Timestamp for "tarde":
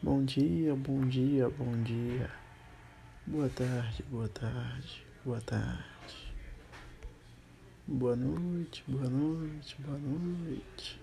3.48-4.04, 4.28-5.04, 5.40-5.84